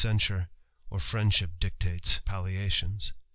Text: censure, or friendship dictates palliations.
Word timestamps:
censure, 0.03 0.49
or 0.89 0.99
friendship 0.99 1.51
dictates 1.59 2.19
palliations. 2.25 3.13